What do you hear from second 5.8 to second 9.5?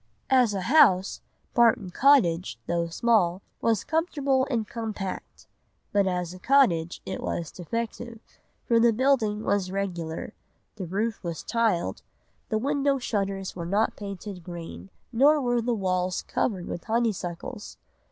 but as a cottage it was defective, for the building